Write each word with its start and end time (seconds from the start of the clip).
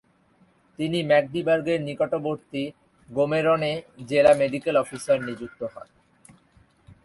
তিনি 0.79 0.99
ম্যাগডিবার্গের 1.03 1.79
নিকটবর্তী 1.87 2.63
গোমেরন 3.09 3.61
এ 3.71 3.73
জেলা 4.09 4.33
মেডিকেল 4.41 4.75
অফিসার 4.83 5.17
নিযুক্ত 5.27 5.61
হন। 5.73 5.87